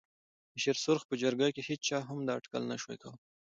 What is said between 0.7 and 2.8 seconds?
سرخ په جرګه کې هېچا هم دا اټکل نه